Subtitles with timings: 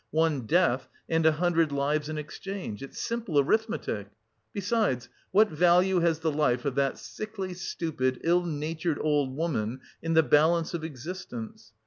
[0.09, 4.07] One death, and a hundred lives in exchange it's simple arithmetic!
[4.51, 10.15] Besides, what value has the life of that sickly, stupid, ill natured old woman in
[10.15, 11.73] the balance of existence!